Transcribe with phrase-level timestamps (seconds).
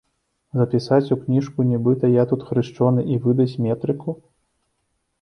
[0.61, 4.21] Запісаць у кніжку, нібыта я тут хрышчоны, і выдаць метрыку?